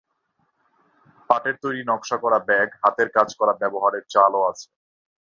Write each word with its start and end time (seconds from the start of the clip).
পাটের 1.29 1.55
তৈরি 1.63 1.81
নকশা 1.87 2.17
করা 2.23 2.39
ব্যাগ, 2.47 2.69
হাতের 2.81 3.09
কাজ 3.17 3.29
করা 3.39 3.53
ব্যবহারের 3.61 4.03
চলও 4.13 4.41
আছে। 4.51 4.67